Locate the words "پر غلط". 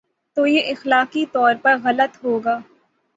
1.61-2.17